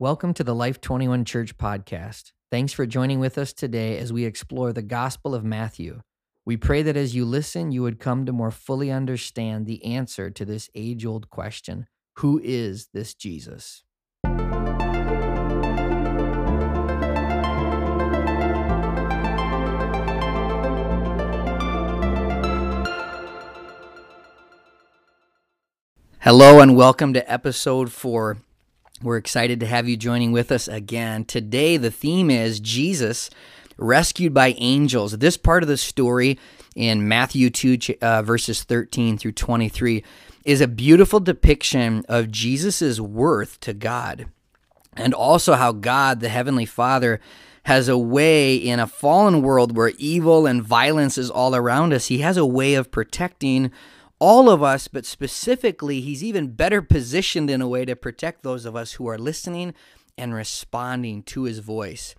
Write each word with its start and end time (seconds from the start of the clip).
Welcome 0.00 0.32
to 0.34 0.44
the 0.44 0.54
Life 0.54 0.80
21 0.80 1.24
Church 1.24 1.58
podcast. 1.58 2.30
Thanks 2.52 2.72
for 2.72 2.86
joining 2.86 3.18
with 3.18 3.36
us 3.36 3.52
today 3.52 3.98
as 3.98 4.12
we 4.12 4.24
explore 4.24 4.72
the 4.72 4.80
Gospel 4.80 5.34
of 5.34 5.42
Matthew. 5.42 6.02
We 6.46 6.56
pray 6.56 6.82
that 6.82 6.96
as 6.96 7.16
you 7.16 7.24
listen, 7.24 7.72
you 7.72 7.82
would 7.82 7.98
come 7.98 8.24
to 8.24 8.32
more 8.32 8.52
fully 8.52 8.92
understand 8.92 9.66
the 9.66 9.84
answer 9.84 10.30
to 10.30 10.44
this 10.44 10.70
age 10.72 11.04
old 11.04 11.30
question 11.30 11.88
Who 12.18 12.40
is 12.44 12.90
this 12.94 13.12
Jesus? 13.12 13.82
Hello, 26.20 26.60
and 26.60 26.76
welcome 26.76 27.12
to 27.14 27.28
episode 27.28 27.90
four. 27.90 28.36
We're 29.00 29.16
excited 29.16 29.60
to 29.60 29.66
have 29.66 29.88
you 29.88 29.96
joining 29.96 30.32
with 30.32 30.50
us 30.50 30.66
again. 30.66 31.24
Today, 31.24 31.76
the 31.76 31.90
theme 31.90 32.32
is 32.32 32.58
Jesus 32.58 33.30
rescued 33.76 34.34
by 34.34 34.56
angels. 34.58 35.12
This 35.18 35.36
part 35.36 35.62
of 35.62 35.68
the 35.68 35.76
story 35.76 36.36
in 36.74 37.06
Matthew 37.06 37.48
2, 37.48 37.94
uh, 38.02 38.22
verses 38.22 38.64
13 38.64 39.16
through 39.16 39.32
23, 39.32 40.02
is 40.44 40.60
a 40.60 40.66
beautiful 40.66 41.20
depiction 41.20 42.04
of 42.08 42.32
Jesus' 42.32 42.98
worth 42.98 43.60
to 43.60 43.72
God 43.72 44.26
and 44.96 45.14
also 45.14 45.54
how 45.54 45.70
God, 45.70 46.18
the 46.18 46.28
Heavenly 46.28 46.66
Father, 46.66 47.20
has 47.64 47.88
a 47.88 47.96
way 47.96 48.56
in 48.56 48.80
a 48.80 48.86
fallen 48.88 49.42
world 49.42 49.76
where 49.76 49.92
evil 49.98 50.44
and 50.44 50.60
violence 50.60 51.16
is 51.16 51.30
all 51.30 51.54
around 51.54 51.92
us. 51.92 52.06
He 52.06 52.18
has 52.18 52.36
a 52.36 52.46
way 52.46 52.74
of 52.74 52.90
protecting 52.90 53.70
all 54.20 54.50
of 54.50 54.62
us, 54.62 54.88
but 54.88 55.06
specifically, 55.06 56.00
he's 56.00 56.24
even 56.24 56.48
better 56.48 56.82
positioned 56.82 57.50
in 57.50 57.60
a 57.60 57.68
way 57.68 57.84
to 57.84 57.94
protect 57.94 58.42
those 58.42 58.64
of 58.64 58.74
us 58.74 58.94
who 58.94 59.06
are 59.06 59.18
listening 59.18 59.74
and 60.16 60.34
responding 60.34 61.22
to 61.22 61.44
his 61.44 61.60
voice. 61.60 62.14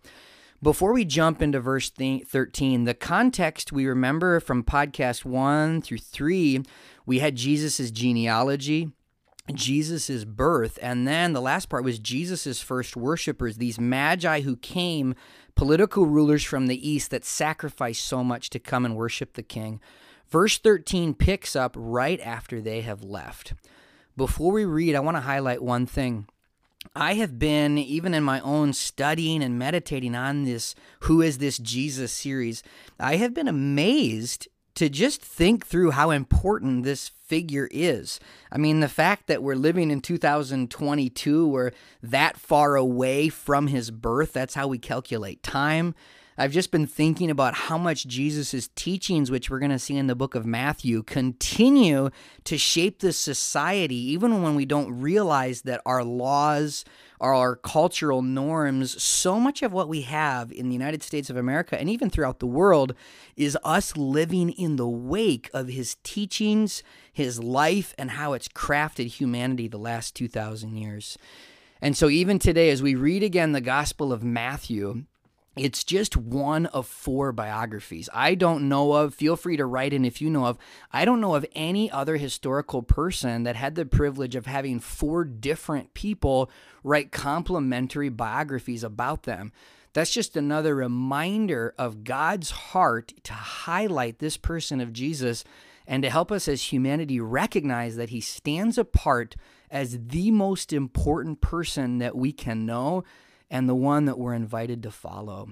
Before 0.62 0.94
we 0.94 1.06
jump 1.06 1.42
into 1.42 1.60
verse 1.60 1.90
13, 1.90 2.84
the 2.84 2.94
context 2.94 3.72
we 3.72 3.86
remember 3.86 4.40
from 4.40 4.64
podcast 4.64 5.24
1 5.24 5.82
through 5.82 6.00
3, 6.00 6.64
we 7.06 7.20
had 7.20 7.36
Jesus' 7.36 7.92
genealogy, 7.92 8.92
Jesus' 9.54 10.26
birth, 10.26 10.78
and 10.82 11.08
then 11.08 11.34
the 11.34 11.42
last 11.42 11.70
part 11.70 11.84
was 11.84 11.98
Jesus' 11.98 12.62
first 12.62 12.98
worshipers, 12.98 13.58
these 13.58 13.80
magi 13.80 14.42
who 14.42 14.58
came, 14.58 15.16
political 15.56 16.06
rulers 16.06 16.44
from 16.44 16.68
the 16.68 16.90
east 16.90 17.10
that 17.12 17.26
sacrificed 17.26 18.04
so 18.04 18.24
much 18.24 18.50
to 18.50 18.60
come 18.60 18.86
and 18.86 18.96
worship 18.96 19.34
the 19.34 19.44
king. 19.44 19.80
Verse 20.30 20.58
13 20.58 21.14
picks 21.16 21.56
up 21.56 21.76
right 21.78 22.20
after 22.22 22.62
they 22.62 22.82
have 22.82 23.04
left. 23.04 23.54
Before 24.16 24.52
we 24.52 24.66
read, 24.66 24.96
I 24.96 25.00
want 25.00 25.18
to 25.18 25.22
highlight 25.22 25.62
one 25.62 25.86
thing. 25.86 26.28
I 26.96 27.16
have 27.16 27.40
been, 27.40 27.78
even 27.78 28.14
in 28.14 28.24
my 28.24 28.40
own 28.42 28.74
studying 28.74 29.44
and 29.44 29.60
meditating 29.60 30.16
on 30.16 30.46
this 30.46 30.76
Who 31.02 31.22
is 31.22 31.38
This 31.38 31.58
Jesus 31.58 32.12
series, 32.12 32.64
I 33.00 33.18
have 33.18 33.34
been 33.34 33.48
amazed 33.48 34.48
to 34.76 34.88
just 34.88 35.22
think 35.22 35.66
through 35.66 35.92
how 35.92 36.12
important 36.12 36.84
this 36.84 37.10
figure 37.10 37.68
is. 37.72 38.20
I 38.52 38.58
mean, 38.58 38.80
the 38.80 38.88
fact 38.88 39.28
that 39.28 39.44
we're 39.44 39.56
living 39.56 39.92
in 39.92 40.00
2022, 40.00 41.48
we're 41.48 41.72
that 42.02 42.38
far 42.38 42.76
away 42.76 43.30
from 43.30 43.68
his 43.68 43.92
birth, 43.92 44.32
that's 44.32 44.54
how 44.54 44.68
we 44.68 44.78
calculate 44.78 45.44
time. 45.44 45.96
I've 46.40 46.54
just 46.54 46.72
been 46.72 46.88
thinking 46.88 47.30
about 47.30 47.54
how 47.54 47.78
much 47.78 48.08
Jesus' 48.08 48.70
teachings, 48.74 49.30
which 49.30 49.50
we're 49.50 49.60
going 49.60 49.72
to 49.72 49.78
see 49.78 49.98
in 49.98 50.08
the 50.08 50.16
book 50.16 50.36
of 50.36 50.46
Matthew, 50.46 51.04
continue 51.04 52.12
to 52.46 52.58
shape 52.58 53.00
this 53.00 53.18
society, 53.18 53.98
even 54.14 54.42
when 54.42 54.56
we 54.56 54.66
don't 54.66 55.02
realize 55.02 55.64
that 55.64 55.82
our 55.86 56.02
laws, 56.02 56.86
are 57.20 57.34
our 57.36 57.58
cultural 57.58 58.22
norms, 58.22 59.04
so 59.04 59.38
much 59.38 59.62
of 59.62 59.74
what 59.74 59.90
we 59.90 60.04
have 60.04 60.54
in 60.54 60.70
the 60.70 60.74
United 60.74 61.04
States 61.04 61.30
of 61.30 61.36
America 61.36 61.78
and 61.78 61.90
even 61.90 62.10
throughout 62.10 62.40
the 62.40 62.48
world 62.48 62.96
is 63.36 63.58
us 63.66 63.98
living 63.98 64.52
in 64.52 64.78
the 64.78 64.88
wake 64.88 65.50
of 65.54 65.68
his 65.68 65.98
teachings, 66.04 66.82
his 67.12 67.44
life, 67.44 67.94
and 67.98 68.12
how 68.12 68.32
it's 68.32 68.48
crafted 68.48 69.08
humanity 69.08 69.68
the 69.68 69.78
last 69.78 70.16
2,000 70.16 70.78
years. 70.78 71.18
And 71.82 71.98
so, 71.98 72.08
even 72.08 72.40
today, 72.40 72.70
as 72.70 72.82
we 72.82 72.96
read 72.96 73.24
again 73.24 73.52
the 73.52 73.62
Gospel 73.62 74.14
of 74.14 74.24
Matthew, 74.24 75.04
it's 75.56 75.84
just 75.84 76.16
one 76.16 76.68
of 76.68 76.88
four 76.88 77.32
biographies. 77.32 78.08
I 78.14 78.36
don't 78.36 78.70
know 78.70 78.94
of, 78.94 79.14
feel 79.14 79.36
free 79.36 79.58
to 79.58 79.66
write 79.66 79.94
in 79.94 80.06
if 80.06 80.22
you 80.22 80.30
know 80.30 80.46
of, 80.46 80.58
I 80.94 81.06
don't 81.06 81.22
know 81.22 81.36
of 81.36 81.46
any 81.54 81.92
other 81.92 82.18
historical 82.18 82.82
person 82.82 83.44
that 83.44 83.56
had 83.56 83.76
the 83.76 83.86
privilege 83.86 84.36
of 84.36 84.46
having 84.46 84.80
four 84.80 85.26
different 85.26 85.94
people 85.94 86.50
write 86.84 87.12
complementary 87.12 88.10
biographies 88.10 88.84
about 88.84 89.24
them. 89.24 89.52
That's 89.94 90.14
just 90.14 90.38
another 90.38 90.76
reminder 90.76 91.74
of 91.78 92.04
God's 92.04 92.52
heart 92.52 93.14
to 93.24 93.34
highlight 93.34 94.20
this 94.20 94.38
person 94.38 94.80
of 94.80 94.94
Jesus 94.94 95.44
and 95.88 96.04
to 96.04 96.10
help 96.10 96.32
us 96.32 96.48
as 96.48 96.72
humanity 96.72 97.20
recognize 97.20 97.96
that 97.96 98.12
he 98.12 98.22
stands 98.22 98.78
apart 98.78 99.36
as 99.72 100.00
the 100.08 100.30
most 100.30 100.72
important 100.72 101.42
person 101.42 101.98
that 101.98 102.16
we 102.16 102.32
can 102.32 102.66
know 102.66 103.04
and 103.50 103.68
the 103.68 103.76
one 103.76 104.06
that 104.06 104.20
we're 104.20 104.34
invited 104.34 104.84
to 104.84 104.92
follow. 104.92 105.50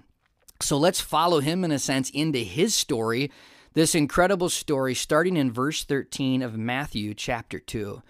So 0.59 0.77
let's 0.77 1.01
follow 1.01 1.39
him 1.39 1.63
in 1.63 1.71
a 1.71 1.79
sense 1.79 2.09
into 2.09 2.39
his 2.39 2.73
story, 2.73 3.31
this 3.73 3.93
incredible 3.93 4.49
story 4.49 4.95
starting 4.95 5.37
in 5.37 5.51
verse 5.51 5.83
13 5.83 6.41
of 6.41 6.57
Matthew 6.57 7.13
chapter 7.13 7.59
2. 7.59 8.01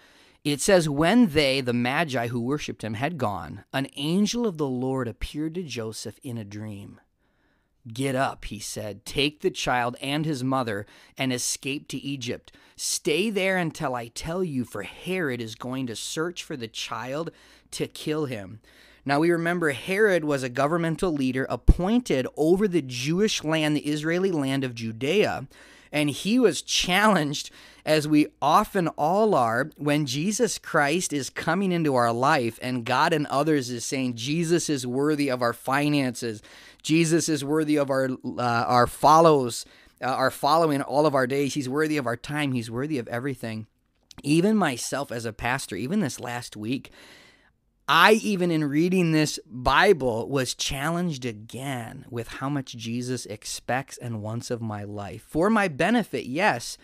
It 0.44 0.60
says, 0.60 0.88
When 0.88 1.28
they, 1.28 1.60
the 1.60 1.72
Magi 1.72 2.28
who 2.28 2.40
worshipped 2.40 2.82
him, 2.82 2.94
had 2.94 3.18
gone, 3.18 3.64
an 3.72 3.88
angel 3.96 4.46
of 4.46 4.56
the 4.56 4.68
Lord 4.68 5.08
appeared 5.08 5.54
to 5.56 5.62
Joseph 5.62 6.18
in 6.22 6.38
a 6.38 6.44
dream. 6.44 7.00
Get 7.92 8.14
up, 8.14 8.46
he 8.46 8.58
said, 8.58 9.04
take 9.04 9.40
the 9.40 9.50
child 9.50 9.96
and 10.02 10.26
his 10.26 10.44
mother 10.44 10.84
and 11.16 11.32
escape 11.32 11.88
to 11.88 11.98
Egypt. 11.98 12.52
Stay 12.76 13.30
there 13.30 13.56
until 13.56 13.94
I 13.94 14.08
tell 14.08 14.44
you, 14.44 14.64
for 14.64 14.82
Herod 14.82 15.40
is 15.40 15.54
going 15.54 15.86
to 15.86 15.96
search 15.96 16.42
for 16.42 16.56
the 16.56 16.68
child 16.68 17.30
to 17.72 17.86
kill 17.86 18.26
him. 18.26 18.60
Now 19.08 19.20
we 19.20 19.30
remember 19.30 19.70
Herod 19.70 20.26
was 20.26 20.42
a 20.42 20.50
governmental 20.50 21.10
leader 21.10 21.46
appointed 21.48 22.26
over 22.36 22.68
the 22.68 22.82
Jewish 22.82 23.42
land, 23.42 23.74
the 23.74 23.86
Israeli 23.86 24.30
land 24.30 24.64
of 24.64 24.74
Judea. 24.74 25.48
And 25.90 26.10
he 26.10 26.38
was 26.38 26.60
challenged, 26.60 27.50
as 27.86 28.06
we 28.06 28.26
often 28.42 28.88
all 28.98 29.34
are, 29.34 29.70
when 29.78 30.04
Jesus 30.04 30.58
Christ 30.58 31.14
is 31.14 31.30
coming 31.30 31.72
into 31.72 31.94
our 31.94 32.12
life 32.12 32.58
and 32.60 32.84
God 32.84 33.14
and 33.14 33.26
others 33.28 33.70
is 33.70 33.82
saying, 33.82 34.16
Jesus 34.16 34.68
is 34.68 34.86
worthy 34.86 35.30
of 35.30 35.40
our 35.40 35.54
finances, 35.54 36.42
Jesus 36.82 37.30
is 37.30 37.42
worthy 37.42 37.76
of 37.76 37.88
our, 37.88 38.10
uh, 38.10 38.42
our 38.42 38.86
follows, 38.86 39.64
uh, 40.02 40.08
our 40.08 40.30
following 40.30 40.82
all 40.82 41.06
of 41.06 41.14
our 41.14 41.26
days, 41.26 41.54
He's 41.54 41.66
worthy 41.66 41.96
of 41.96 42.06
our 42.06 42.16
time, 42.18 42.52
He's 42.52 42.70
worthy 42.70 42.98
of 42.98 43.08
everything. 43.08 43.68
Even 44.22 44.54
myself 44.54 45.10
as 45.10 45.24
a 45.24 45.32
pastor, 45.32 45.76
even 45.76 46.00
this 46.00 46.20
last 46.20 46.58
week, 46.58 46.90
I, 47.88 48.12
even 48.12 48.50
in 48.50 48.64
reading 48.64 49.12
this 49.12 49.40
Bible, 49.46 50.28
was 50.28 50.54
challenged 50.54 51.24
again 51.24 52.04
with 52.10 52.28
how 52.28 52.50
much 52.50 52.76
Jesus 52.76 53.24
expects 53.24 53.96
and 53.96 54.20
wants 54.20 54.50
of 54.50 54.60
my 54.60 54.84
life. 54.84 55.22
For 55.22 55.48
my 55.48 55.68
benefit, 55.68 56.26
yes. 56.26 56.76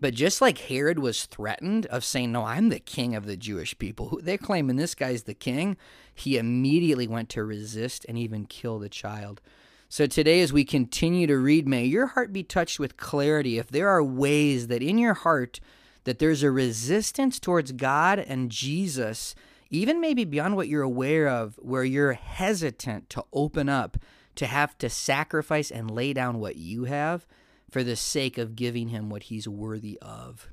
But 0.00 0.12
just 0.12 0.42
like 0.42 0.58
Herod 0.58 0.98
was 0.98 1.24
threatened 1.24 1.86
of 1.86 2.04
saying, 2.04 2.30
No, 2.30 2.44
I'm 2.44 2.68
the 2.68 2.78
king 2.78 3.14
of 3.14 3.24
the 3.24 3.38
Jewish 3.38 3.78
people, 3.78 4.20
they're 4.22 4.36
claiming 4.36 4.76
this 4.76 4.94
guy's 4.94 5.22
the 5.22 5.32
king, 5.32 5.78
he 6.14 6.36
immediately 6.36 7.08
went 7.08 7.30
to 7.30 7.42
resist 7.44 8.04
and 8.06 8.18
even 8.18 8.44
kill 8.44 8.78
the 8.78 8.90
child. 8.90 9.40
So 9.88 10.06
today, 10.06 10.42
as 10.42 10.52
we 10.52 10.64
continue 10.64 11.26
to 11.26 11.38
read, 11.38 11.66
may 11.66 11.84
your 11.86 12.08
heart 12.08 12.34
be 12.34 12.42
touched 12.42 12.78
with 12.78 12.98
clarity. 12.98 13.58
If 13.58 13.68
there 13.68 13.88
are 13.88 14.04
ways 14.04 14.66
that 14.68 14.82
in 14.82 14.98
your 14.98 15.14
heart 15.14 15.58
that 16.04 16.18
there's 16.18 16.42
a 16.42 16.50
resistance 16.50 17.40
towards 17.40 17.72
God 17.72 18.18
and 18.18 18.50
Jesus, 18.50 19.34
even 19.70 20.00
maybe 20.00 20.24
beyond 20.24 20.56
what 20.56 20.68
you're 20.68 20.82
aware 20.82 21.28
of, 21.28 21.58
where 21.62 21.84
you're 21.84 22.12
hesitant 22.12 23.08
to 23.10 23.24
open 23.32 23.68
up, 23.68 23.96
to 24.34 24.46
have 24.46 24.76
to 24.78 24.90
sacrifice 24.90 25.70
and 25.70 25.90
lay 25.90 26.12
down 26.12 26.40
what 26.40 26.56
you 26.56 26.84
have 26.84 27.26
for 27.70 27.84
the 27.84 27.96
sake 27.96 28.36
of 28.36 28.56
giving 28.56 28.88
him 28.88 29.08
what 29.08 29.24
he's 29.24 29.46
worthy 29.46 29.98
of. 30.02 30.48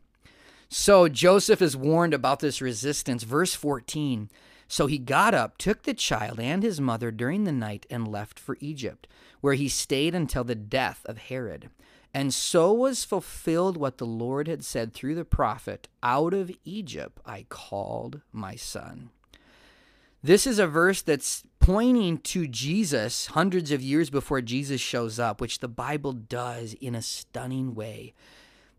So 0.69 1.07
Joseph 1.07 1.61
is 1.61 1.77
warned 1.77 2.13
about 2.13 2.39
this 2.39 2.61
resistance. 2.61 3.23
Verse 3.23 3.53
14 3.55 4.29
So 4.67 4.87
he 4.87 4.97
got 4.97 5.33
up, 5.33 5.57
took 5.57 5.83
the 5.83 5.93
child 5.93 6.39
and 6.39 6.61
his 6.61 6.79
mother 6.79 7.09
during 7.09 7.45
the 7.45 7.51
night, 7.51 7.85
and 7.89 8.07
left 8.07 8.39
for 8.39 8.57
Egypt, 8.59 9.07
where 9.41 9.53
he 9.53 9.69
stayed 9.69 10.13
until 10.13 10.43
the 10.43 10.55
death 10.55 11.01
of 11.05 11.17
Herod. 11.17 11.69
And 12.17 12.33
so 12.33 12.73
was 12.73 13.05
fulfilled 13.05 13.77
what 13.77 13.99
the 13.99 14.05
Lord 14.07 14.47
had 14.47 14.65
said 14.65 14.91
through 14.91 15.13
the 15.13 15.23
prophet 15.23 15.87
Out 16.01 16.33
of 16.33 16.49
Egypt 16.65 17.19
I 17.27 17.45
called 17.47 18.21
my 18.31 18.55
son. 18.55 19.11
This 20.23 20.47
is 20.47 20.57
a 20.57 20.65
verse 20.65 21.03
that's 21.03 21.43
pointing 21.59 22.17
to 22.21 22.47
Jesus 22.47 23.27
hundreds 23.27 23.71
of 23.71 23.83
years 23.83 24.09
before 24.09 24.41
Jesus 24.41 24.81
shows 24.81 25.19
up, 25.19 25.39
which 25.39 25.59
the 25.59 25.67
Bible 25.67 26.11
does 26.11 26.73
in 26.81 26.95
a 26.95 27.03
stunning 27.03 27.75
way. 27.75 28.15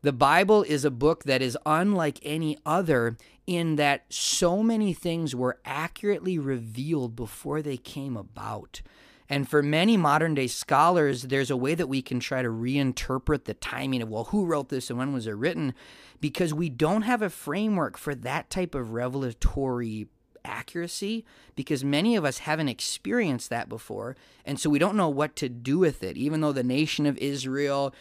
The 0.02 0.12
Bible 0.12 0.64
is 0.64 0.84
a 0.84 0.90
book 0.90 1.22
that 1.22 1.40
is 1.40 1.56
unlike 1.64 2.18
any 2.24 2.58
other 2.66 3.16
in 3.46 3.76
that 3.76 4.06
so 4.12 4.64
many 4.64 4.92
things 4.92 5.36
were 5.36 5.60
accurately 5.64 6.40
revealed 6.40 7.14
before 7.14 7.62
they 7.62 7.76
came 7.76 8.16
about. 8.16 8.82
And 9.28 9.48
for 9.48 9.62
many 9.62 9.96
modern 9.96 10.34
day 10.34 10.46
scholars, 10.46 11.24
there's 11.24 11.50
a 11.50 11.56
way 11.56 11.74
that 11.74 11.88
we 11.88 12.00
can 12.00 12.18
try 12.18 12.42
to 12.42 12.48
reinterpret 12.48 13.44
the 13.44 13.54
timing 13.54 14.00
of, 14.02 14.08
well, 14.08 14.24
who 14.24 14.46
wrote 14.46 14.70
this 14.70 14.88
and 14.88 14.98
when 14.98 15.12
was 15.12 15.26
it 15.26 15.32
written? 15.32 15.74
Because 16.20 16.54
we 16.54 16.70
don't 16.70 17.02
have 17.02 17.22
a 17.22 17.30
framework 17.30 17.98
for 17.98 18.14
that 18.14 18.48
type 18.50 18.74
of 18.74 18.92
revelatory 18.92 20.08
accuracy 20.44 21.24
because 21.56 21.84
many 21.84 22.16
of 22.16 22.24
us 22.24 22.38
haven't 22.38 22.68
experienced 22.68 23.50
that 23.50 23.68
before. 23.68 24.16
And 24.44 24.58
so 24.58 24.70
we 24.70 24.78
don't 24.78 24.96
know 24.96 25.08
what 25.10 25.36
to 25.36 25.48
do 25.48 25.78
with 25.78 26.02
it, 26.02 26.16
even 26.16 26.40
though 26.40 26.52
the 26.52 26.62
nation 26.62 27.04
of 27.04 27.18
Israel 27.18 27.94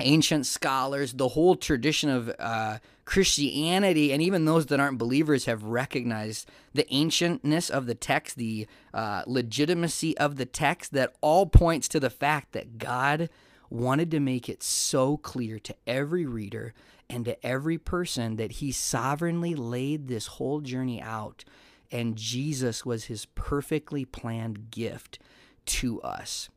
ancient 0.00 0.46
scholars, 0.46 1.12
the 1.14 1.28
whole 1.28 1.56
tradition 1.56 2.08
of 2.10 2.32
uh, 2.38 2.78
Christianity, 3.10 4.12
and 4.12 4.22
even 4.22 4.44
those 4.44 4.66
that 4.66 4.78
aren't 4.78 4.96
believers 4.96 5.46
have 5.46 5.64
recognized 5.64 6.48
the 6.74 6.86
ancientness 6.94 7.68
of 7.68 7.86
the 7.86 7.94
text, 7.96 8.36
the 8.36 8.68
uh, 8.94 9.24
legitimacy 9.26 10.16
of 10.16 10.36
the 10.36 10.46
text, 10.46 10.92
that 10.92 11.16
all 11.20 11.46
points 11.46 11.88
to 11.88 11.98
the 11.98 12.08
fact 12.08 12.52
that 12.52 12.78
God 12.78 13.28
wanted 13.68 14.12
to 14.12 14.20
make 14.20 14.48
it 14.48 14.62
so 14.62 15.16
clear 15.16 15.58
to 15.58 15.74
every 15.88 16.24
reader 16.24 16.72
and 17.08 17.24
to 17.24 17.44
every 17.44 17.78
person 17.78 18.36
that 18.36 18.52
He 18.52 18.70
sovereignly 18.70 19.56
laid 19.56 20.06
this 20.06 20.28
whole 20.28 20.60
journey 20.60 21.02
out, 21.02 21.44
and 21.90 22.14
Jesus 22.14 22.86
was 22.86 23.06
His 23.06 23.26
perfectly 23.26 24.04
planned 24.04 24.70
gift 24.70 25.18
to 25.66 26.00
us 26.02 26.48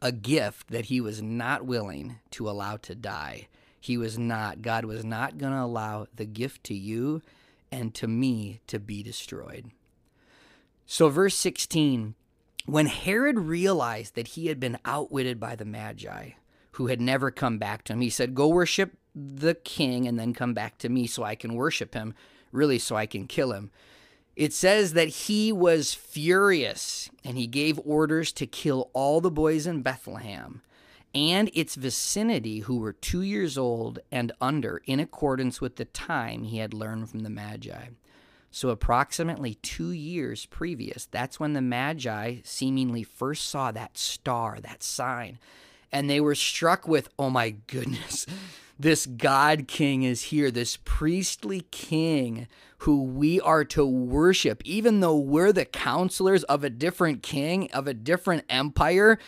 a 0.00 0.12
gift 0.12 0.68
that 0.68 0.86
he 0.86 1.00
was 1.00 1.20
not 1.20 1.66
willing 1.66 2.20
to 2.30 2.48
allow 2.48 2.76
to 2.76 2.94
die. 2.94 3.48
He 3.80 3.96
was 3.96 4.18
not, 4.18 4.62
God 4.62 4.84
was 4.84 5.04
not 5.04 5.38
going 5.38 5.52
to 5.52 5.62
allow 5.62 6.06
the 6.14 6.24
gift 6.24 6.64
to 6.64 6.74
you 6.74 7.22
and 7.70 7.94
to 7.94 8.08
me 8.08 8.60
to 8.66 8.78
be 8.78 9.02
destroyed. 9.02 9.70
So, 10.86 11.08
verse 11.08 11.34
16 11.34 12.14
when 12.68 12.84
Herod 12.84 13.38
realized 13.38 14.14
that 14.14 14.28
he 14.28 14.48
had 14.48 14.60
been 14.60 14.78
outwitted 14.84 15.40
by 15.40 15.56
the 15.56 15.64
Magi, 15.64 16.32
who 16.72 16.88
had 16.88 17.00
never 17.00 17.30
come 17.30 17.56
back 17.56 17.82
to 17.84 17.94
him, 17.94 18.02
he 18.02 18.10
said, 18.10 18.34
Go 18.34 18.48
worship 18.48 18.92
the 19.14 19.54
king 19.54 20.06
and 20.06 20.18
then 20.18 20.34
come 20.34 20.52
back 20.52 20.76
to 20.78 20.90
me 20.90 21.06
so 21.06 21.22
I 21.22 21.34
can 21.34 21.54
worship 21.54 21.94
him, 21.94 22.12
really, 22.52 22.78
so 22.78 22.94
I 22.94 23.06
can 23.06 23.26
kill 23.26 23.52
him. 23.52 23.70
It 24.36 24.52
says 24.52 24.92
that 24.92 25.08
he 25.08 25.50
was 25.50 25.94
furious 25.94 27.08
and 27.24 27.38
he 27.38 27.46
gave 27.46 27.80
orders 27.86 28.32
to 28.32 28.46
kill 28.46 28.90
all 28.92 29.22
the 29.22 29.30
boys 29.30 29.66
in 29.66 29.80
Bethlehem 29.80 30.60
and 31.14 31.50
its 31.54 31.74
vicinity 31.74 32.60
who 32.60 32.78
were 32.78 32.92
two 32.92 33.22
years 33.22 33.56
old 33.56 33.98
and 34.10 34.32
under, 34.40 34.82
in 34.86 35.00
accordance 35.00 35.60
with 35.60 35.76
the 35.76 35.84
time 35.86 36.44
he 36.44 36.58
had 36.58 36.74
learned 36.74 37.10
from 37.10 37.20
the 37.20 37.30
Magi. 37.30 37.88
So, 38.50 38.70
approximately 38.70 39.54
two 39.56 39.90
years 39.90 40.46
previous, 40.46 41.06
that's 41.06 41.38
when 41.38 41.52
the 41.52 41.60
Magi 41.60 42.36
seemingly 42.44 43.02
first 43.02 43.48
saw 43.48 43.70
that 43.72 43.98
star, 43.98 44.58
that 44.60 44.82
sign. 44.82 45.38
And 45.92 46.08
they 46.08 46.20
were 46.20 46.34
struck 46.34 46.88
with, 46.88 47.08
oh 47.18 47.30
my 47.30 47.50
goodness, 47.66 48.26
this 48.78 49.06
God 49.06 49.68
King 49.68 50.02
is 50.02 50.22
here, 50.24 50.50
this 50.50 50.78
priestly 50.84 51.66
king 51.70 52.46
who 52.78 53.02
we 53.02 53.40
are 53.40 53.64
to 53.64 53.84
worship, 53.84 54.62
even 54.64 55.00
though 55.00 55.16
we're 55.16 55.52
the 55.52 55.64
counselors 55.64 56.44
of 56.44 56.62
a 56.62 56.70
different 56.70 57.22
king, 57.22 57.70
of 57.72 57.86
a 57.86 57.94
different 57.94 58.44
empire. 58.48 59.18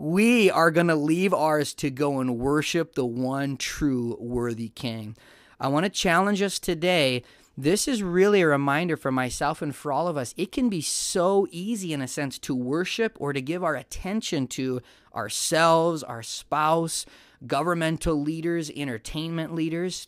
We 0.00 0.48
are 0.48 0.70
going 0.70 0.86
to 0.86 0.94
leave 0.94 1.34
ours 1.34 1.74
to 1.74 1.90
go 1.90 2.20
and 2.20 2.38
worship 2.38 2.94
the 2.94 3.04
one 3.04 3.56
true 3.56 4.16
worthy 4.20 4.68
king. 4.68 5.16
I 5.58 5.66
want 5.66 5.86
to 5.86 5.90
challenge 5.90 6.40
us 6.40 6.60
today. 6.60 7.24
This 7.56 7.88
is 7.88 8.00
really 8.00 8.42
a 8.42 8.46
reminder 8.46 8.96
for 8.96 9.10
myself 9.10 9.60
and 9.60 9.74
for 9.74 9.90
all 9.90 10.06
of 10.06 10.16
us. 10.16 10.34
It 10.36 10.52
can 10.52 10.68
be 10.68 10.82
so 10.82 11.48
easy, 11.50 11.92
in 11.92 12.00
a 12.00 12.06
sense, 12.06 12.38
to 12.38 12.54
worship 12.54 13.16
or 13.18 13.32
to 13.32 13.40
give 13.40 13.64
our 13.64 13.74
attention 13.74 14.46
to 14.48 14.80
ourselves, 15.16 16.04
our 16.04 16.22
spouse, 16.22 17.04
governmental 17.44 18.14
leaders, 18.22 18.70
entertainment 18.76 19.52
leaders. 19.52 20.06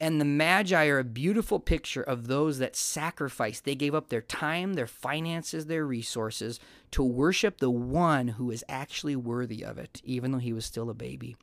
And 0.00 0.18
the 0.18 0.24
Magi 0.24 0.86
are 0.86 0.98
a 0.98 1.04
beautiful 1.04 1.60
picture 1.60 2.02
of 2.02 2.26
those 2.26 2.58
that 2.58 2.74
sacrificed. 2.74 3.64
They 3.64 3.74
gave 3.74 3.94
up 3.94 4.08
their 4.08 4.22
time, 4.22 4.72
their 4.72 4.86
finances, 4.86 5.66
their 5.66 5.84
resources 5.84 6.58
to 6.92 7.02
worship 7.02 7.58
the 7.58 7.70
one 7.70 8.28
who 8.28 8.50
is 8.50 8.64
actually 8.66 9.14
worthy 9.14 9.62
of 9.62 9.76
it, 9.76 10.00
even 10.02 10.32
though 10.32 10.38
he 10.38 10.54
was 10.54 10.64
still 10.64 10.88
a 10.88 10.94
baby. 10.94 11.36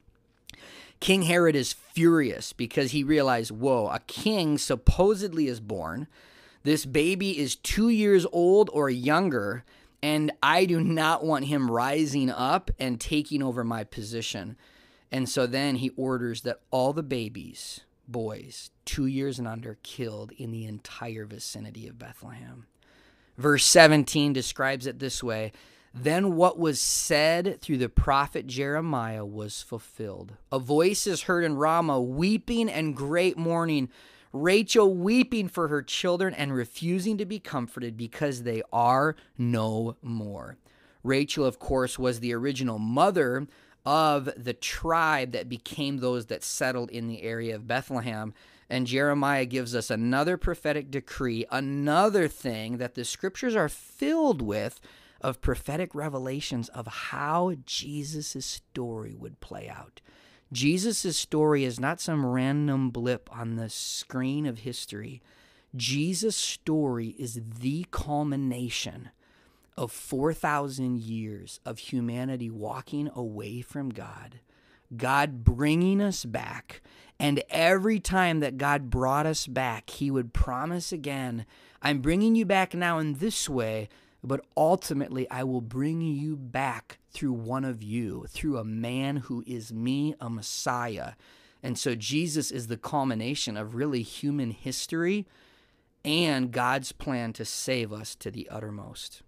King 1.00 1.24
Herod 1.24 1.56
is 1.56 1.74
furious 1.74 2.52
because 2.52 2.92
he 2.92 3.04
realized, 3.04 3.52
whoa, 3.52 3.90
a 3.90 4.00
king 4.08 4.58
supposedly 4.58 5.48
is 5.48 5.60
born. 5.60 6.08
This 6.64 6.86
baby 6.86 7.38
is 7.38 7.56
two 7.56 7.90
years 7.90 8.26
old 8.32 8.72
or 8.74 8.90
younger, 8.90 9.64
and 10.02 10.32
I 10.42 10.66
do 10.66 10.82
not 10.82 11.24
want 11.24 11.46
him 11.46 11.70
rising 11.70 12.32
up 12.32 12.72
and 12.80 13.00
taking 13.00 13.44
over 13.44 13.64
my 13.64 13.84
position. 13.84 14.58
And 15.12 15.30
so 15.30 15.46
then 15.46 15.76
he 15.76 15.92
orders 15.92 16.42
that 16.42 16.62
all 16.72 16.94
the 16.94 17.04
babies, 17.04 17.82
boys, 18.08 18.72
two 18.86 19.06
years 19.06 19.40
and 19.40 19.48
under, 19.48 19.78
killed 19.84 20.32
in 20.38 20.52
the 20.52 20.66
entire 20.66 21.26
vicinity 21.26 21.88
of 21.88 22.00
Bethlehem. 22.00 22.68
Verse 23.38 23.66
17 23.66 24.34
describes 24.34 24.88
it 24.88 25.00
this 25.00 25.24
way 25.24 25.52
Then 25.94 26.36
what 26.36 26.58
was 26.58 26.82
said 26.82 27.62
through 27.62 27.78
the 27.78 27.90
prophet 27.90 28.48
Jeremiah 28.48 29.26
was 29.26 29.62
fulfilled. 29.62 30.34
A 30.52 30.60
voice 30.60 31.06
is 31.06 31.24
heard 31.24 31.44
in 31.44 31.56
Ramah, 31.56 32.02
weeping 32.02 32.70
and 32.70 32.96
great 32.96 33.38
mourning. 33.38 33.90
Rachel 34.34 34.94
weeping 34.94 35.48
for 35.48 35.68
her 35.70 35.82
children 35.82 36.34
and 36.34 36.54
refusing 36.54 37.18
to 37.18 37.26
be 37.26 37.40
comforted 37.40 37.96
because 37.96 38.44
they 38.44 38.62
are 38.74 39.16
no 39.38 39.96
more. 40.02 40.58
Rachel, 41.04 41.46
of 41.46 41.60
course, 41.60 41.98
was 41.98 42.20
the 42.20 42.34
original 42.34 42.78
mother 42.78 43.48
of 43.88 44.30
the 44.36 44.54
tribe 44.54 45.32
that 45.32 45.48
became 45.48 46.00
those 46.00 46.26
that 46.26 46.44
settled 46.44 46.92
in 46.92 47.08
the 47.08 47.24
area 47.24 47.56
of 47.56 47.70
Bethlehem. 47.70 48.34
And 48.70 48.86
Jeremiah 48.86 49.46
gives 49.46 49.74
us 49.74 49.90
another 49.90 50.36
prophetic 50.36 50.92
decree, 50.92 51.46
another 51.50 52.28
thing 52.28 52.80
that 52.80 52.96
the 52.96 53.06
scriptures 53.06 53.56
are 53.56 53.70
filled 53.70 54.42
with 54.42 54.82
of 55.22 55.40
prophetic 55.40 55.96
revelations 55.96 56.68
of 56.68 56.86
how 56.86 57.54
Jesus' 57.66 58.46
story 58.46 59.16
would 59.16 59.40
play 59.40 59.70
out. 59.70 60.02
Jesus' 60.52 61.16
story 61.16 61.64
is 61.64 61.80
not 61.80 62.02
some 62.02 62.26
random 62.26 62.90
blip 62.90 63.30
on 63.34 63.56
the 63.56 63.70
screen 63.70 64.46
of 64.46 64.60
history. 64.60 65.22
Jesus' 65.78 66.36
story 66.36 67.16
is 67.18 67.40
the 67.62 67.86
culmination 67.92 69.12
of 69.78 69.92
4,000 69.92 70.98
years 70.98 71.60
of 71.66 71.78
humanity 71.80 72.50
walking 72.50 73.10
away 73.16 73.62
from 73.62 73.90
God, 73.90 74.40
God 74.96 75.44
bringing 75.44 76.02
us 76.02 76.26
back. 76.26 76.82
And 77.20 77.44
every 77.50 78.00
time 78.00 78.40
that 78.42 78.58
God 78.58 78.90
brought 78.90 79.26
us 79.26 79.48
back, 79.48 79.90
He 79.90 80.12
would 80.12 80.34
promise 80.34 80.92
again, 80.92 81.46
I'm 81.82 82.00
bringing 82.00 82.36
you 82.36 82.46
back 82.46 82.74
now 82.74 83.00
in 83.00 83.16
this 83.16 83.48
way, 83.50 83.90
but 84.24 84.46
ultimately 84.56 85.30
I 85.30 85.44
will 85.44 85.62
bring 85.62 86.02
you 86.02 86.36
back 86.36 87.00
through 87.12 87.34
one 87.34 87.66
of 87.66 87.82
you, 87.82 88.26
through 88.30 88.58
a 88.58 88.64
man 88.64 89.18
who 89.18 89.44
is 89.48 89.74
me, 89.74 90.16
a 90.20 90.30
Messiah. 90.30 91.14
And 91.64 91.78
so 91.78 91.96
Jesus 91.96 92.52
is 92.52 92.68
the 92.68 92.78
culmination 92.78 93.58
of 93.58 93.76
really 93.76 94.02
human 94.04 94.52
history 94.52 95.26
and 96.06 96.52
God's 96.52 96.92
plan 96.92 97.34
to 97.34 97.46
save 97.46 97.92
us 97.92 98.16
to 98.16 98.32
the 98.32 98.48
uttermost. 98.50 99.24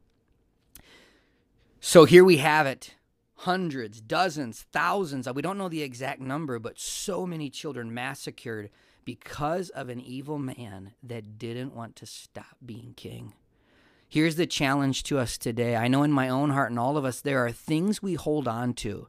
So 1.82 2.04
here 2.06 2.26
we 2.26 2.38
have 2.38 2.68
it 2.68 2.96
hundreds, 3.40 4.02
dozens, 4.02 4.66
thousands. 4.74 5.30
We 5.34 5.42
don't 5.42 5.58
know 5.58 5.70
the 5.70 5.82
exact 5.82 6.20
number, 6.20 6.60
but 6.60 6.78
so 6.78 7.26
many 7.26 7.50
children 7.50 7.94
massacred 7.94 8.70
because 9.06 9.70
of 9.70 9.88
an 9.88 10.02
evil 10.02 10.38
man 10.38 10.92
that 11.02 11.38
didn't 11.38 11.74
want 11.74 11.96
to 11.96 12.06
stop 12.06 12.58
being 12.66 12.94
king. 12.98 13.34
Here's 14.10 14.36
the 14.36 14.46
challenge 14.46 15.04
to 15.04 15.20
us 15.20 15.38
today. 15.38 15.78
I 15.78 15.88
know 15.88 16.04
in 16.04 16.12
my 16.12 16.28
own 16.28 16.50
heart 16.50 16.70
and 16.70 16.78
all 16.78 16.98
of 16.98 17.06
us, 17.06 17.22
there 17.22 17.46
are 17.46 17.52
things 17.52 18.04
we 18.04 18.16
hold 18.16 18.46
on 18.46 18.74
to 18.74 19.08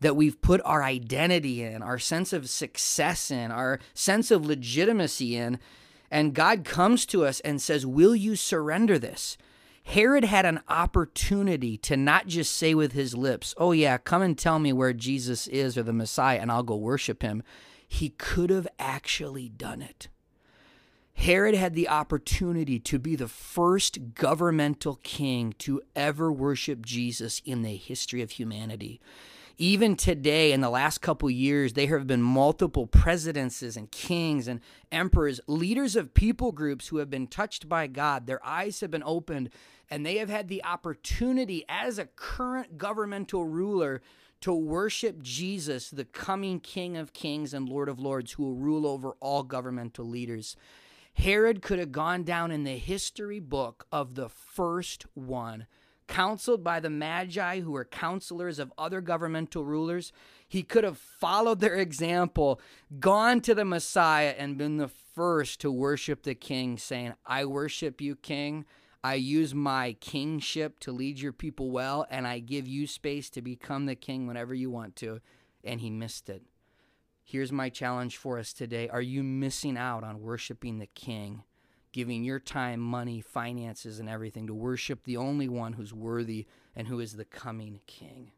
that 0.00 0.16
we've 0.16 0.42
put 0.42 0.60
our 0.64 0.82
identity 0.82 1.62
in, 1.62 1.82
our 1.82 1.98
sense 1.98 2.34
of 2.34 2.50
success 2.50 3.30
in, 3.30 3.50
our 3.50 3.78
sense 3.94 4.30
of 4.30 4.44
legitimacy 4.44 5.36
in. 5.36 5.58
And 6.10 6.34
God 6.34 6.64
comes 6.64 7.06
to 7.06 7.24
us 7.24 7.40
and 7.40 7.62
says, 7.62 7.86
Will 7.86 8.14
you 8.14 8.36
surrender 8.36 8.98
this? 8.98 9.38
Herod 9.84 10.24
had 10.24 10.46
an 10.46 10.60
opportunity 10.68 11.76
to 11.78 11.96
not 11.96 12.26
just 12.26 12.56
say 12.56 12.74
with 12.74 12.92
his 12.92 13.14
lips, 13.14 13.54
Oh, 13.58 13.72
yeah, 13.72 13.98
come 13.98 14.22
and 14.22 14.38
tell 14.38 14.58
me 14.58 14.72
where 14.72 14.92
Jesus 14.92 15.46
is 15.48 15.76
or 15.76 15.82
the 15.82 15.92
Messiah, 15.92 16.38
and 16.38 16.50
I'll 16.50 16.62
go 16.62 16.76
worship 16.76 17.22
him. 17.22 17.42
He 17.86 18.10
could 18.10 18.50
have 18.50 18.68
actually 18.78 19.48
done 19.48 19.82
it. 19.82 20.08
Herod 21.14 21.54
had 21.54 21.74
the 21.74 21.88
opportunity 21.88 22.78
to 22.80 22.98
be 22.98 23.16
the 23.16 23.28
first 23.28 24.14
governmental 24.14 24.98
king 25.02 25.54
to 25.58 25.82
ever 25.94 26.32
worship 26.32 26.84
Jesus 26.84 27.42
in 27.44 27.62
the 27.62 27.76
history 27.76 28.22
of 28.22 28.32
humanity. 28.32 29.00
Even 29.58 29.96
today, 29.96 30.52
in 30.52 30.60
the 30.60 30.70
last 30.70 30.98
couple 30.98 31.30
years, 31.30 31.74
there 31.74 31.98
have 31.98 32.06
been 32.06 32.22
multiple 32.22 32.86
presidencies 32.86 33.76
and 33.76 33.90
kings 33.90 34.48
and 34.48 34.60
emperors, 34.90 35.40
leaders 35.46 35.94
of 35.94 36.14
people 36.14 36.52
groups 36.52 36.88
who 36.88 36.98
have 36.98 37.10
been 37.10 37.26
touched 37.26 37.68
by 37.68 37.86
God. 37.86 38.26
Their 38.26 38.44
eyes 38.44 38.80
have 38.80 38.90
been 38.90 39.02
opened, 39.04 39.50
and 39.90 40.04
they 40.04 40.16
have 40.16 40.30
had 40.30 40.48
the 40.48 40.64
opportunity 40.64 41.64
as 41.68 41.98
a 41.98 42.06
current 42.06 42.78
governmental 42.78 43.44
ruler 43.44 44.00
to 44.40 44.52
worship 44.52 45.22
Jesus, 45.22 45.90
the 45.90 46.04
coming 46.04 46.58
King 46.58 46.96
of 46.96 47.12
Kings 47.12 47.54
and 47.54 47.68
Lord 47.68 47.88
of 47.88 48.00
Lords, 48.00 48.32
who 48.32 48.42
will 48.42 48.56
rule 48.56 48.86
over 48.86 49.12
all 49.20 49.44
governmental 49.44 50.04
leaders. 50.04 50.56
Herod 51.14 51.62
could 51.62 51.78
have 51.78 51.92
gone 51.92 52.24
down 52.24 52.50
in 52.50 52.64
the 52.64 52.78
history 52.78 53.38
book 53.38 53.86
of 53.92 54.14
the 54.14 54.28
first 54.28 55.06
one. 55.14 55.66
Counseled 56.08 56.62
by 56.62 56.80
the 56.80 56.90
Magi, 56.90 57.60
who 57.60 57.72
were 57.72 57.84
counselors 57.84 58.58
of 58.58 58.72
other 58.76 59.00
governmental 59.00 59.64
rulers, 59.64 60.12
he 60.46 60.62
could 60.62 60.84
have 60.84 60.98
followed 60.98 61.60
their 61.60 61.76
example, 61.76 62.60
gone 63.00 63.40
to 63.40 63.54
the 63.54 63.64
Messiah, 63.64 64.34
and 64.36 64.58
been 64.58 64.76
the 64.76 64.88
first 64.88 65.60
to 65.60 65.70
worship 65.70 66.22
the 66.22 66.34
King, 66.34 66.76
saying, 66.76 67.14
I 67.24 67.44
worship 67.44 68.00
you, 68.00 68.16
King. 68.16 68.66
I 69.04 69.14
use 69.14 69.52
my 69.52 69.94
kingship 69.94 70.78
to 70.80 70.92
lead 70.92 71.18
your 71.18 71.32
people 71.32 71.70
well, 71.70 72.06
and 72.08 72.26
I 72.26 72.38
give 72.38 72.68
you 72.68 72.86
space 72.86 73.30
to 73.30 73.42
become 73.42 73.86
the 73.86 73.96
king 73.96 74.28
whenever 74.28 74.54
you 74.54 74.70
want 74.70 74.94
to. 74.96 75.20
And 75.64 75.80
he 75.80 75.90
missed 75.90 76.28
it. 76.28 76.42
Here's 77.24 77.50
my 77.50 77.68
challenge 77.68 78.16
for 78.16 78.38
us 78.38 78.52
today 78.52 78.88
Are 78.88 79.02
you 79.02 79.22
missing 79.22 79.76
out 79.76 80.04
on 80.04 80.20
worshiping 80.20 80.78
the 80.78 80.86
king? 80.86 81.42
Giving 81.92 82.24
your 82.24 82.40
time, 82.40 82.80
money, 82.80 83.20
finances, 83.20 83.98
and 83.98 84.08
everything 84.08 84.46
to 84.46 84.54
worship 84.54 85.04
the 85.04 85.16
only 85.16 85.48
one 85.48 85.74
who's 85.74 85.92
worthy 85.92 86.46
and 86.74 86.88
who 86.88 87.00
is 87.00 87.14
the 87.14 87.24
coming 87.24 87.80
king. 87.86 88.32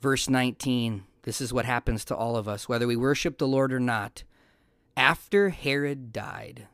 Verse 0.00 0.28
19 0.28 1.04
this 1.26 1.40
is 1.40 1.52
what 1.52 1.64
happens 1.64 2.04
to 2.04 2.14
all 2.14 2.36
of 2.36 2.46
us, 2.46 2.68
whether 2.68 2.86
we 2.86 2.94
worship 2.94 3.36
the 3.36 3.48
Lord 3.48 3.72
or 3.72 3.80
not. 3.80 4.22
After 4.96 5.48
Herod 5.48 6.12
died, 6.12 6.68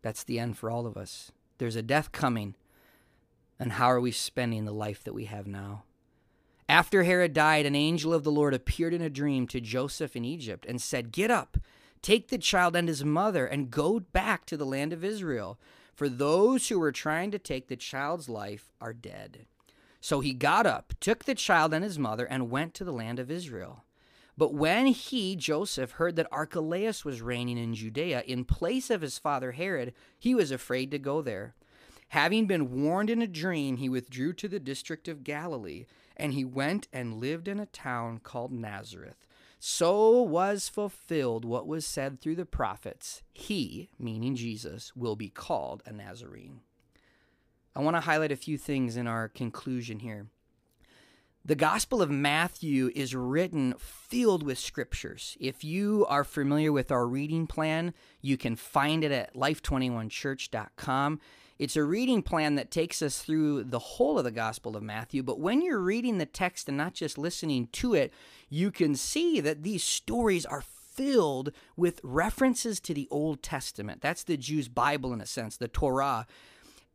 that's 0.00 0.24
the 0.24 0.38
end 0.38 0.56
for 0.56 0.70
all 0.70 0.86
of 0.86 0.96
us. 0.96 1.30
There's 1.58 1.76
a 1.76 1.82
death 1.82 2.12
coming. 2.12 2.54
And 3.58 3.72
how 3.72 3.92
are 3.92 4.00
we 4.00 4.10
spending 4.10 4.64
the 4.64 4.72
life 4.72 5.04
that 5.04 5.12
we 5.12 5.26
have 5.26 5.46
now? 5.46 5.84
After 6.66 7.02
Herod 7.02 7.34
died, 7.34 7.66
an 7.66 7.76
angel 7.76 8.14
of 8.14 8.24
the 8.24 8.32
Lord 8.32 8.54
appeared 8.54 8.94
in 8.94 9.02
a 9.02 9.10
dream 9.10 9.46
to 9.48 9.60
Joseph 9.60 10.16
in 10.16 10.24
Egypt 10.24 10.64
and 10.66 10.80
said, 10.80 11.12
Get 11.12 11.30
up, 11.30 11.58
take 12.02 12.28
the 12.28 12.38
child 12.38 12.76
and 12.76 12.88
his 12.88 13.04
mother, 13.04 13.46
and 13.46 13.70
go 13.70 14.00
back 14.00 14.46
to 14.46 14.56
the 14.56 14.66
land 14.66 14.92
of 14.92 15.04
Israel, 15.04 15.58
for 15.94 16.08
those 16.08 16.68
who 16.68 16.78
were 16.78 16.92
trying 16.92 17.30
to 17.30 17.38
take 17.38 17.68
the 17.68 17.76
child's 17.76 18.28
life 18.28 18.72
are 18.80 18.92
dead. 18.92 19.46
So 20.00 20.20
he 20.20 20.32
got 20.32 20.66
up, 20.66 20.94
took 21.00 21.24
the 21.24 21.34
child 21.34 21.74
and 21.74 21.84
his 21.84 21.98
mother, 21.98 22.24
and 22.24 22.50
went 22.50 22.74
to 22.74 22.84
the 22.84 22.92
land 22.92 23.18
of 23.18 23.30
Israel. 23.30 23.84
But 24.36 24.54
when 24.54 24.86
he, 24.86 25.36
Joseph, 25.36 25.92
heard 25.92 26.16
that 26.16 26.32
Archelaus 26.32 27.04
was 27.04 27.20
reigning 27.20 27.58
in 27.58 27.74
Judea 27.74 28.22
in 28.26 28.46
place 28.46 28.88
of 28.88 29.02
his 29.02 29.18
father 29.18 29.52
Herod, 29.52 29.92
he 30.18 30.34
was 30.34 30.50
afraid 30.50 30.90
to 30.92 30.98
go 30.98 31.20
there. 31.20 31.54
Having 32.08 32.46
been 32.46 32.82
warned 32.82 33.10
in 33.10 33.20
a 33.20 33.26
dream, 33.26 33.76
he 33.76 33.90
withdrew 33.90 34.32
to 34.32 34.48
the 34.48 34.58
district 34.58 35.08
of 35.08 35.22
Galilee, 35.22 35.84
and 36.16 36.32
he 36.32 36.44
went 36.44 36.88
and 36.92 37.20
lived 37.20 37.46
in 37.46 37.60
a 37.60 37.66
town 37.66 38.18
called 38.18 38.50
Nazareth. 38.50 39.26
So 39.62 40.22
was 40.22 40.70
fulfilled 40.70 41.44
what 41.44 41.66
was 41.66 41.84
said 41.84 42.18
through 42.18 42.36
the 42.36 42.46
prophets 42.46 43.22
He, 43.34 43.90
meaning 43.98 44.34
Jesus, 44.34 44.96
will 44.96 45.16
be 45.16 45.28
called 45.28 45.82
a 45.84 45.92
Nazarene. 45.92 46.60
I 47.76 47.80
want 47.80 47.94
to 47.94 48.00
highlight 48.00 48.32
a 48.32 48.36
few 48.36 48.56
things 48.56 48.96
in 48.96 49.06
our 49.06 49.28
conclusion 49.28 49.98
here. 49.98 50.28
The 51.44 51.54
Gospel 51.54 52.00
of 52.00 52.10
Matthew 52.10 52.90
is 52.94 53.14
written 53.14 53.74
filled 53.78 54.42
with 54.42 54.58
scriptures. 54.58 55.36
If 55.38 55.62
you 55.62 56.06
are 56.08 56.24
familiar 56.24 56.72
with 56.72 56.90
our 56.90 57.06
reading 57.06 57.46
plan, 57.46 57.92
you 58.22 58.38
can 58.38 58.56
find 58.56 59.04
it 59.04 59.12
at 59.12 59.34
life21church.com. 59.34 61.20
It's 61.60 61.76
a 61.76 61.84
reading 61.84 62.22
plan 62.22 62.54
that 62.54 62.70
takes 62.70 63.02
us 63.02 63.20
through 63.20 63.64
the 63.64 63.78
whole 63.78 64.16
of 64.16 64.24
the 64.24 64.30
Gospel 64.30 64.78
of 64.78 64.82
Matthew, 64.82 65.22
but 65.22 65.38
when 65.38 65.60
you're 65.60 65.78
reading 65.78 66.16
the 66.16 66.24
text 66.24 66.68
and 66.68 66.78
not 66.78 66.94
just 66.94 67.18
listening 67.18 67.68
to 67.72 67.92
it, 67.92 68.14
you 68.48 68.70
can 68.70 68.94
see 68.94 69.40
that 69.40 69.62
these 69.62 69.84
stories 69.84 70.46
are 70.46 70.62
filled 70.62 71.52
with 71.76 72.00
references 72.02 72.80
to 72.80 72.94
the 72.94 73.06
Old 73.10 73.42
Testament. 73.42 74.00
That's 74.00 74.24
the 74.24 74.38
Jews' 74.38 74.68
Bible 74.68 75.12
in 75.12 75.20
a 75.20 75.26
sense, 75.26 75.58
the 75.58 75.68
Torah. 75.68 76.26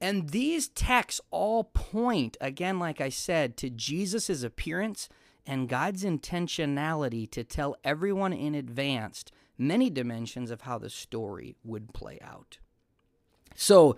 And 0.01 0.31
these 0.31 0.67
texts 0.69 1.21
all 1.29 1.65
point, 1.65 2.35
again, 2.41 2.79
like 2.79 2.99
I 2.99 3.09
said, 3.09 3.57
to 3.57 3.69
Jesus' 3.69 4.41
appearance 4.41 5.09
and 5.45 5.69
God's 5.69 6.03
intentionality 6.03 7.29
to 7.29 7.43
tell 7.43 7.75
everyone 7.83 8.33
in 8.33 8.55
advance 8.55 9.25
many 9.59 9.91
dimensions 9.91 10.49
of 10.49 10.61
how 10.61 10.79
the 10.79 10.89
story 10.89 11.55
would 11.63 11.93
play 11.93 12.17
out. 12.23 12.57
So, 13.55 13.95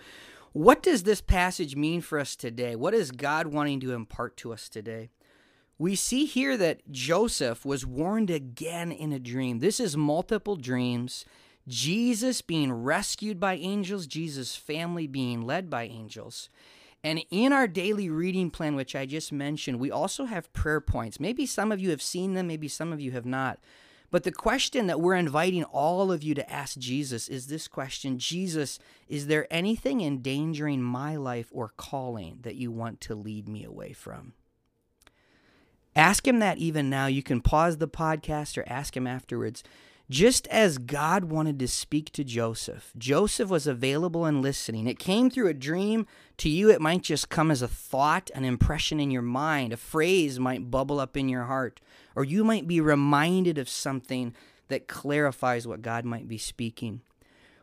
what 0.53 0.81
does 0.81 1.03
this 1.03 1.21
passage 1.21 1.75
mean 1.75 2.01
for 2.01 2.19
us 2.19 2.35
today? 2.35 2.75
What 2.75 2.93
is 2.93 3.11
God 3.11 3.47
wanting 3.47 3.79
to 3.81 3.93
impart 3.93 4.37
to 4.37 4.53
us 4.53 4.69
today? 4.69 5.09
We 5.77 5.95
see 5.95 6.25
here 6.25 6.57
that 6.57 6.89
Joseph 6.91 7.63
was 7.63 7.85
warned 7.85 8.31
again 8.31 8.91
in 8.91 9.13
a 9.13 9.19
dream. 9.19 9.59
This 9.59 9.79
is 9.79 9.95
multiple 9.95 10.55
dreams 10.55 11.25
Jesus 11.67 12.41
being 12.41 12.71
rescued 12.71 13.39
by 13.39 13.55
angels, 13.55 14.07
Jesus' 14.07 14.55
family 14.55 15.05
being 15.05 15.41
led 15.41 15.69
by 15.69 15.83
angels. 15.83 16.49
And 17.03 17.23
in 17.29 17.53
our 17.53 17.67
daily 17.67 18.09
reading 18.09 18.49
plan, 18.49 18.75
which 18.75 18.95
I 18.95 19.05
just 19.05 19.31
mentioned, 19.31 19.79
we 19.79 19.91
also 19.91 20.25
have 20.25 20.51
prayer 20.53 20.81
points. 20.81 21.19
Maybe 21.19 21.45
some 21.45 21.71
of 21.71 21.79
you 21.79 21.89
have 21.91 22.01
seen 22.01 22.33
them, 22.33 22.47
maybe 22.47 22.67
some 22.67 22.91
of 22.91 23.01
you 23.01 23.11
have 23.11 23.25
not. 23.25 23.59
But 24.09 24.23
the 24.23 24.31
question 24.31 24.87
that 24.87 25.01
we're 25.01 25.15
inviting 25.15 25.65
all 25.65 26.11
of 26.11 26.23
you 26.23 26.33
to 26.35 26.49
ask 26.49 26.77
Jesus 26.77 27.27
is 27.27 27.47
this 27.47 27.67
question 27.67 28.19
Jesus, 28.19 28.79
is 29.07 29.27
there 29.27 29.47
anything 29.51 30.01
endangering 30.01 30.81
my 30.81 31.17
life 31.17 31.49
or 31.51 31.73
calling 31.75 32.39
that 32.43 32.55
you 32.55 32.71
want 32.71 33.01
to 33.01 33.15
lead 33.15 33.49
me 33.49 33.65
away 33.65 33.93
from? 33.93 34.33
Ask 35.95 36.27
him 36.27 36.39
that 36.39 36.59
even 36.59 36.89
now. 36.89 37.07
You 37.07 37.23
can 37.23 37.41
pause 37.41 37.77
the 37.77 37.87
podcast 37.87 38.57
or 38.57 38.63
ask 38.67 38.95
him 38.95 39.07
afterwards. 39.07 39.63
Just 40.09 40.47
as 40.47 40.77
God 40.77 41.25
wanted 41.25 41.59
to 41.59 41.67
speak 41.67 42.13
to 42.13 42.23
Joseph, 42.23 42.93
Joseph 42.97 43.49
was 43.49 43.67
available 43.67 44.23
and 44.23 44.41
listening. 44.41 44.87
It 44.87 44.99
came 44.99 45.29
through 45.29 45.49
a 45.49 45.53
dream. 45.53 46.07
To 46.37 46.49
you, 46.49 46.69
it 46.69 46.79
might 46.79 47.01
just 47.01 47.27
come 47.27 47.51
as 47.51 47.61
a 47.61 47.67
thought, 47.67 48.31
an 48.33 48.45
impression 48.45 49.01
in 49.01 49.11
your 49.11 49.21
mind. 49.21 49.73
A 49.73 49.77
phrase 49.77 50.39
might 50.39 50.71
bubble 50.71 51.01
up 51.01 51.17
in 51.17 51.27
your 51.27 51.43
heart, 51.43 51.81
or 52.15 52.23
you 52.23 52.45
might 52.45 52.67
be 52.67 52.79
reminded 52.79 53.57
of 53.57 53.67
something 53.67 54.33
that 54.69 54.87
clarifies 54.87 55.67
what 55.67 55.81
God 55.81 56.05
might 56.05 56.29
be 56.29 56.37
speaking. 56.37 57.01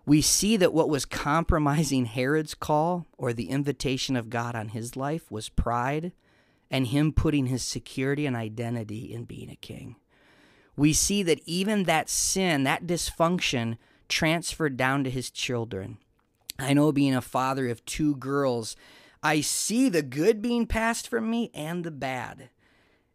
We 0.04 0.20
see 0.20 0.58
that 0.58 0.74
what 0.74 0.90
was 0.90 1.06
compromising 1.06 2.04
Herod's 2.04 2.54
call 2.54 3.06
or 3.16 3.32
the 3.32 3.48
invitation 3.48 4.16
of 4.16 4.28
God 4.28 4.54
on 4.54 4.68
his 4.68 4.96
life 4.96 5.30
was 5.30 5.48
pride 5.48 6.12
and 6.70 6.88
him 6.88 7.10
putting 7.10 7.46
his 7.46 7.62
security 7.62 8.26
and 8.26 8.36
identity 8.36 9.14
in 9.14 9.24
being 9.24 9.48
a 9.48 9.56
king 9.56 9.96
we 10.76 10.92
see 10.92 11.22
that 11.22 11.40
even 11.46 11.84
that 11.84 12.08
sin, 12.08 12.64
that 12.64 12.86
dysfunction, 12.86 13.78
transferred 14.08 14.76
down 14.76 15.04
to 15.04 15.10
his 15.10 15.30
children. 15.30 15.98
I 16.58 16.72
know 16.74 16.92
being 16.92 17.14
a 17.14 17.20
father 17.20 17.68
of 17.68 17.84
two 17.84 18.16
girls, 18.16 18.76
I 19.22 19.40
see 19.40 19.88
the 19.88 20.02
good 20.02 20.42
being 20.42 20.66
passed 20.66 21.08
from 21.08 21.30
me 21.30 21.50
and 21.54 21.84
the 21.84 21.90
bad. 21.90 22.50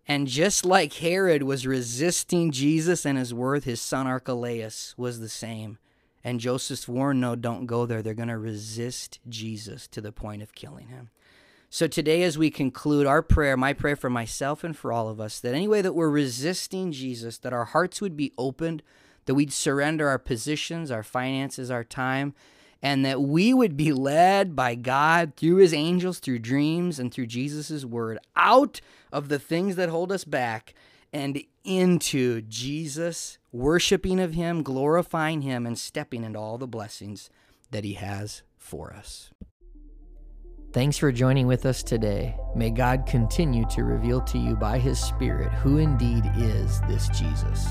And 0.08 0.28
just 0.28 0.66
like 0.66 0.94
Herod 0.94 1.44
was 1.44 1.68
resisting 1.68 2.51
Jesus 2.51 3.06
and 3.06 3.18
his 3.18 3.34
word, 3.34 3.63
his 3.63 3.80
son 3.80 4.08
Archelaus 4.08 4.96
was 4.98 5.20
the 5.20 5.30
same. 5.30 5.78
And 6.24 6.39
Joseph's 6.39 6.88
warned, 6.88 7.22
no, 7.22 7.36
don't 7.36 7.68
go 7.68 7.86
there. 7.86 8.01
They're 8.01 8.13
going 8.16 8.28
to 8.30 8.38
resist 8.38 9.20
Jesus 9.30 9.88
to 9.89 10.01
the 10.01 10.12
point 10.12 10.42
of 10.42 10.56
killing 10.56 10.88
him. 10.88 11.12
So 11.71 11.85
today, 11.85 12.23
as 12.23 12.35
we 12.35 12.49
conclude 12.49 13.05
our 13.05 13.21
prayer, 13.21 13.55
my 13.55 13.73
prayer 13.73 13.95
for 13.95 14.09
myself 14.09 14.63
and 14.63 14.75
for 14.75 14.91
all 14.91 15.07
of 15.07 15.21
us, 15.21 15.39
that 15.39 15.53
any 15.53 15.67
way 15.67 15.83
that 15.83 15.93
we're 15.93 16.09
resisting 16.09 16.91
Jesus, 16.91 17.38
that 17.38 17.53
our 17.53 17.65
hearts 17.65 18.01
would 18.01 18.17
be 18.17 18.33
opened, 18.39 18.81
that 19.25 19.35
we'd 19.35 19.53
surrender 19.53 20.07
our 20.07 20.17
positions, 20.17 20.89
our 20.89 21.03
finances, 21.03 21.69
our 21.69 21.83
time, 21.83 22.33
and 22.81 23.05
that 23.05 23.21
we 23.21 23.53
would 23.53 23.77
be 23.77 23.93
led 23.93 24.55
by 24.55 24.73
God 24.73 25.33
through 25.35 25.57
his 25.57 25.73
angels, 25.73 26.17
through 26.17 26.39
dreams, 26.39 26.97
and 26.97 27.13
through 27.13 27.27
Jesus' 27.27 27.85
word 27.85 28.17
out 28.35 28.81
of 29.11 29.29
the 29.29 29.39
things 29.39 29.75
that 29.75 29.89
hold 29.89 30.11
us 30.11 30.23
back 30.23 30.73
and 31.13 31.39
into 31.63 32.41
Jesus, 32.41 33.38
worshiping 33.51 34.19
of 34.19 34.33
him, 34.33 34.63
glorifying 34.63 35.43
him, 35.43 35.67
and 35.67 35.77
stepping 35.77 36.23
into 36.23 36.39
all 36.39 36.57
the 36.57 36.67
blessings 36.67 37.29
that 37.69 37.83
he 37.83 37.93
has 37.93 38.41
for 38.57 38.91
us. 38.91 39.29
Thanks 40.71 40.99
for 40.99 41.11
joining 41.11 41.47
with 41.47 41.65
us 41.65 41.81
today. 41.81 42.38
May 42.55 42.69
God 42.69 43.07
continue 43.07 43.65
to 43.71 43.83
reveal 43.83 44.21
to 44.21 44.38
you 44.38 44.55
by 44.55 44.77
His 44.77 44.99
Spirit 44.99 45.51
who 45.51 45.77
indeed 45.77 46.29
is 46.38 46.79
this 46.81 47.09
Jesus. 47.09 47.67